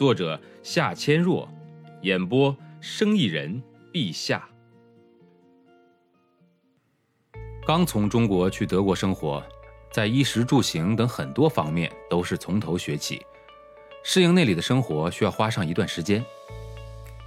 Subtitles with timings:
[0.00, 1.46] 作者夏千若，
[2.00, 3.62] 演播生意人
[3.92, 4.48] 陛下。
[7.66, 9.44] 刚从中国去德国生活，
[9.92, 13.20] 在衣食住行等很多方面都是从头学起，
[14.02, 16.24] 适应那里的生活需要花上一段时间。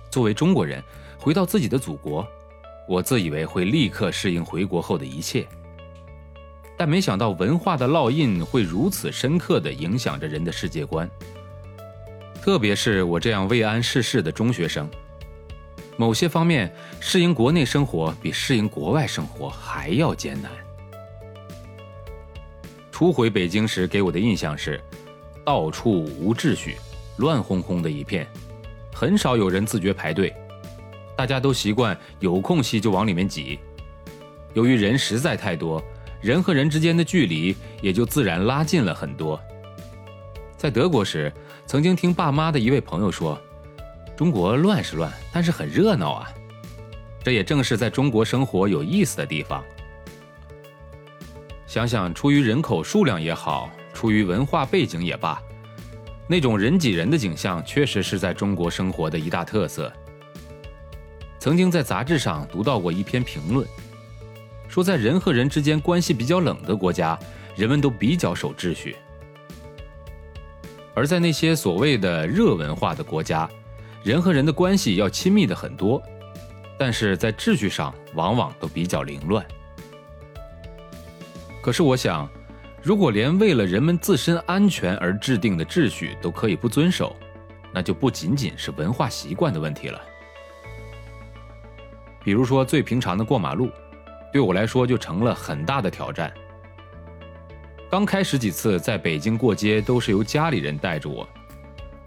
[0.10, 0.82] 作为中国人，
[1.20, 2.28] 回到自己的祖国，
[2.90, 5.48] 我自以为会立刻适应回国后的一切，
[6.76, 11.08] 但没想到文化的烙印会如此深刻地影响着人的世界观。
[12.44, 14.90] 特别是我这样未谙世事的中学生，
[15.96, 20.52] 某些方面适应国内生活比适应国外生活还要艰难。
[22.92, 24.78] 初回北京时给我的印象是，
[25.46, 26.76] 到处无秩序，
[27.16, 28.28] 乱哄哄的一片，
[28.94, 30.36] 很少有人自觉排队，
[31.16, 33.58] 大家都习惯有空隙就往里面挤。
[34.54, 35.82] 由于人实在太多，
[36.20, 39.42] 人和人之间的距离也就自然拉近了很多。
[40.64, 41.30] 在德国时。
[41.66, 43.38] 曾经听爸妈的一位朋友说
[44.16, 46.32] ：“中国乱是乱，但是很热闹啊。”
[47.22, 49.62] 这也正是在中国生活有意思的地方。
[51.68, 55.38] 想想，出于人口数量也好，出于文化背景也罢，
[56.30, 59.92] 那种人挤人的景象，确实是在中国生活的一大特色。
[61.40, 63.68] 曾经在杂志上读到过一篇评论，
[64.70, 67.20] 说在人和人之间关系比较冷的国家，
[67.54, 68.96] 人们都比较守秩序。
[70.94, 73.50] 而在那些所谓的热文化的国家，
[74.04, 76.02] 人和人的关系要亲密的很多，
[76.78, 79.46] 但是在秩序上往往都比较凌乱。
[81.62, 82.30] 可是我想，
[82.82, 87.16] 如果连为了人们自身安全而制定的秩序都可以不遵守，
[87.72, 90.02] 那就不仅仅是文化习惯的问题了。
[92.24, 93.70] 比如说，最平常的过马路，
[94.32, 96.32] 对我来说就成了很大的挑战。
[97.94, 101.30] 刚开始几次在北京过街都是由家里人带着我，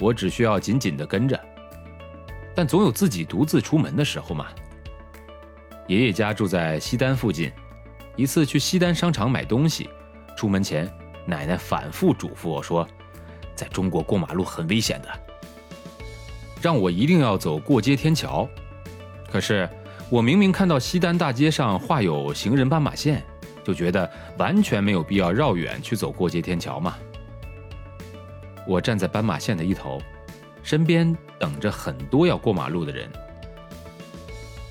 [0.01, 1.41] 我只需要紧紧地跟着。
[2.57, 4.49] 但总有自己独自出门的时候嘛。
[5.87, 7.53] 爷爷家住在西单附近，
[8.17, 9.89] 一次去西单商场买东西，
[10.37, 10.93] 出门前
[11.25, 12.85] 奶奶反复嘱咐我说，
[13.55, 15.09] 在中国过马路很危险的，
[16.61, 18.49] 让我一定要走过街天桥。
[19.31, 19.71] 可是
[20.11, 23.25] 我明明看到西单大街上画有行人斑马线。
[23.67, 26.97] 就觉得完全没有必要绕远去走过街天桥嘛。
[28.65, 30.01] 我站在斑马线的一头，
[30.63, 33.11] 身边等着很多要过马路的人。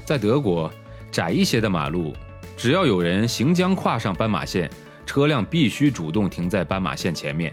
[0.05, 0.71] 在德国，
[1.11, 2.15] 窄一些的马路，
[2.55, 4.71] 只要有人行将跨上斑马线，
[5.05, 7.51] 车辆必须主动停在斑马线前面；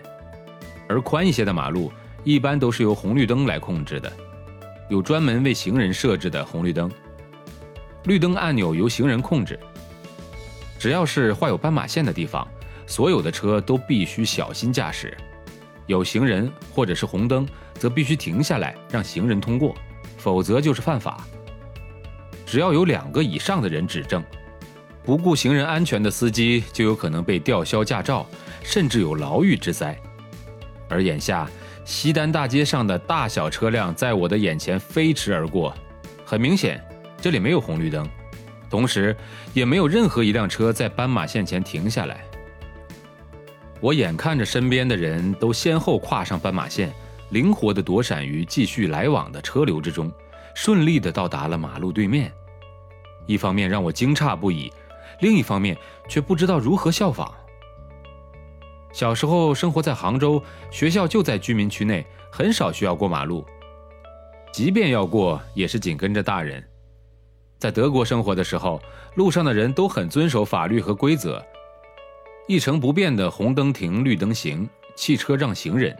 [0.89, 1.93] 而宽一些的马路，
[2.23, 4.13] 一般都是由红绿灯来控制的，
[4.89, 6.89] 有专门为行人设置的红绿灯，
[8.05, 9.59] 绿灯按钮由行人控制。
[10.83, 12.45] 只要是画有斑马线的地方，
[12.89, 15.17] 所有的车都必须小心驾驶。
[15.87, 19.77] 有行人或者是红灯，则必须停下来让行人通过，
[20.19, 21.25] 否则就是犯法。
[22.45, 24.25] 只要有两个以上的人指证，
[25.05, 28.27] 不顾行人安全的司机就有可能被吊销驾照，
[28.65, 29.97] 甚至有牢狱之灾。
[30.89, 31.49] 而眼下
[31.85, 35.73] 西单大街上的大小车辆在我的眼前飞驰而过，
[36.25, 36.85] 很明显，
[37.21, 38.05] 这里没有红绿灯。
[38.73, 39.15] 同时，
[39.53, 42.25] 也没有任何一辆车在斑马线前停下来。
[43.83, 46.91] 我眼看着身边的人都先后跨上斑马线，
[47.33, 50.11] 灵活地躲闪于继续来往的车流之中，
[50.55, 52.33] 顺利地到达了马路对面。
[53.27, 54.73] 一方面让我惊诧不已，
[55.21, 55.77] 另一方面
[56.09, 57.31] 却不知道如何效仿。
[58.91, 63.45] 小时候生活在杭州，学校就在居民区内，很少需要过马路，
[64.51, 66.67] 即便要过，也是紧跟着大人。
[67.63, 68.83] 在德国生活的时候，
[69.15, 71.41] 路上的人都很遵守法律和规则，
[72.49, 75.97] 一成不变的红灯停，绿灯行，汽车让行人。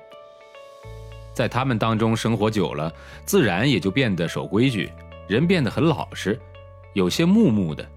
[1.33, 2.93] 在他们当中生活久了，
[3.25, 4.91] 自然也就变得守规矩，
[5.29, 6.37] 人变得很老实，
[6.95, 7.89] 有些木木的。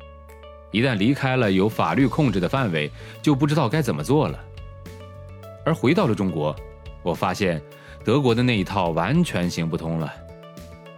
[0.69, 4.39] 一旦离开了有法律控制的范围，就不知道该怎么做了。
[5.65, 6.55] 而回到了中国，
[7.01, 7.59] 我发现
[8.03, 10.13] 德国的那一套完全行不通了，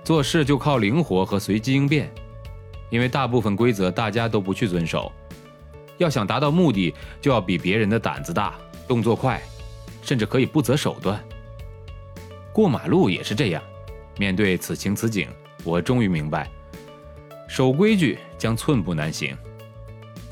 [0.04, 2.12] 做事就靠灵活和随机应变。
[2.90, 5.12] 因为大部分规则大家都不去遵守，
[5.98, 8.56] 要想达到目的，就要比别人的胆子大、
[8.88, 9.42] 动作快，
[10.02, 11.22] 甚至可以不择手段。
[12.54, 13.62] 过马路也是这样。
[14.18, 15.30] 面对此情此景，
[15.64, 16.50] 我终于明白，
[17.48, 19.38] 守规矩将寸步难行。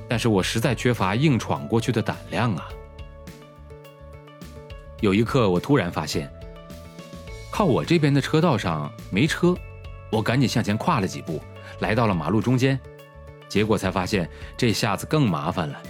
[0.08, 2.68] 但是我实在缺乏硬闯过去的胆量啊！
[5.02, 6.32] 有一刻，我突然发现，
[7.52, 9.56] 靠我这边的车道上没车，
[10.12, 11.40] 我赶紧向前跨了几步，
[11.80, 12.80] 来到了马路中间。
[13.48, 15.82] 结果才发现，这下子更麻烦了，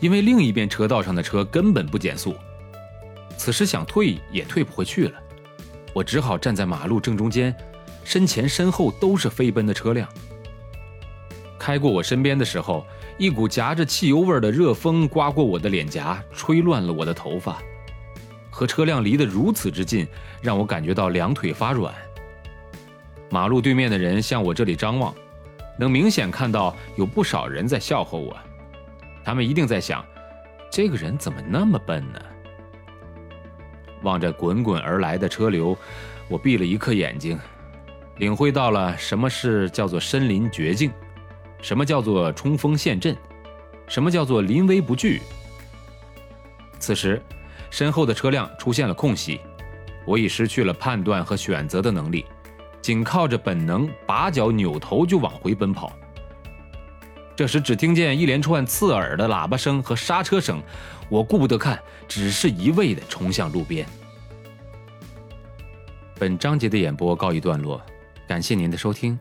[0.00, 2.34] 因为另一边车道上的车根本不减速，
[3.36, 5.12] 此时想退也退不回去了。
[5.92, 7.54] 我只好站在马路正中间，
[8.02, 10.08] 身前身后都是飞奔的车辆。
[11.56, 12.84] 开过我身边的时候，
[13.16, 17.62] 一股夹着汽油味的热风刮过我的脸颊，吹乱了我的头发。
[18.50, 20.06] 和车辆离得如此之近，
[20.42, 21.94] 让我感觉到两腿发软。
[23.30, 25.14] 马路对面的人向我这里张望。
[25.76, 28.36] 能明显看到有不少人在笑话我，
[29.24, 30.04] 他们一定在想，
[30.70, 32.20] 这个人怎么那么笨呢？
[34.02, 35.76] 望着滚滚而来的车流，
[36.28, 37.36] 我闭了一刻眼睛，
[38.18, 40.92] 领会到了什么是叫做身临绝境，
[41.60, 43.16] 什么叫做冲锋陷阵，
[43.88, 45.22] 什么叫做临危不惧。
[46.78, 47.20] 此时，
[47.68, 49.40] 身后的车辆出现了空隙，
[50.04, 52.24] 我已失去了判断和选择的能力。
[52.84, 55.90] 仅靠着本能，拔脚扭头就往回奔跑。
[57.34, 60.62] 这时，只听见一连串刺耳的喇叭声和刹车声，
[61.08, 63.86] 我顾不得看，只是一味地冲向路边。
[66.18, 67.80] 本章节的演播告一段落，
[68.28, 69.18] 感谢您的收听，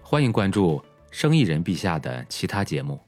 [0.00, 2.98] 欢迎关注生意人陛下的其他节目。